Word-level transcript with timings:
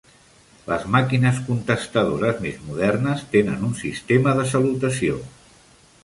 Les 0.69 0.85
màquines 0.93 1.41
contestadores 1.49 2.41
més 2.45 2.57
modernes 2.69 3.21
tenen 3.35 3.67
un 3.67 3.75
sistema 3.81 4.33
de 4.39 4.47
salutació. 4.55 5.21